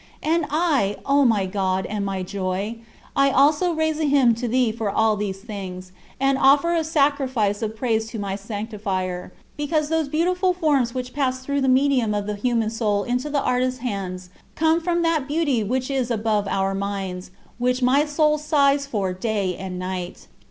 And 0.23 0.47
I, 0.49 0.97
O 1.05 1.25
my 1.25 1.45
God 1.45 1.85
and 1.85 2.03
my 2.03 2.23
Joy, 2.23 2.77
I 3.15 3.29
also 3.29 3.73
raise 3.73 3.99
a 3.99 4.05
hymn 4.05 4.33
to 4.33 4.47
thee 4.47 4.71
for 4.71 4.89
all 4.89 5.15
these 5.15 5.41
things, 5.41 5.91
and 6.19 6.39
offer 6.39 6.73
a 6.73 6.83
sacrifice 6.83 7.61
of 7.61 7.75
praise 7.75 8.07
to 8.07 8.17
my 8.17 8.35
Sanctifier, 8.35 9.31
because 9.57 9.89
those 9.89 10.09
beautiful 10.09 10.55
forms 10.55 10.95
which 10.95 11.13
pass 11.13 11.41
through 11.45 11.61
the 11.61 11.67
medium 11.69 12.15
of 12.15 12.25
the 12.25 12.33
human 12.33 12.71
soul 12.71 13.03
into 13.03 13.29
the 13.29 13.43
artist's 13.43 13.81
hands 13.81 14.31
come 14.55 14.81
from 14.81 15.03
that 15.03 15.27
beauty 15.27 15.63
which 15.63 15.91
is 15.91 16.09
above 16.09 16.47
our 16.47 16.73
minds, 16.73 17.29
which 17.59 17.83
my 17.83 18.03
soul 18.03 18.39
sighs 18.39 18.87
for 18.87 19.13
day 19.13 19.55
and 19.55 19.77
night. 19.77 20.27